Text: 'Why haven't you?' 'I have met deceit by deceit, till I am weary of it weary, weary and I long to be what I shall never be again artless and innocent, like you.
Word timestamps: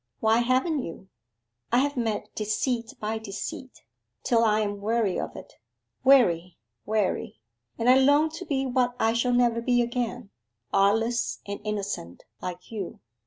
'Why 0.19 0.39
haven't 0.39 0.81
you?' 0.81 1.09
'I 1.71 1.77
have 1.77 1.95
met 1.95 2.33
deceit 2.33 2.95
by 2.99 3.19
deceit, 3.19 3.83
till 4.23 4.43
I 4.43 4.61
am 4.61 4.81
weary 4.81 5.19
of 5.19 5.35
it 5.35 5.53
weary, 6.03 6.57
weary 6.87 7.39
and 7.77 7.87
I 7.87 7.99
long 7.99 8.31
to 8.31 8.43
be 8.47 8.65
what 8.65 8.95
I 8.99 9.13
shall 9.13 9.31
never 9.33 9.61
be 9.61 9.83
again 9.83 10.31
artless 10.73 11.41
and 11.45 11.59
innocent, 11.63 12.23
like 12.41 12.71
you. 12.71 12.99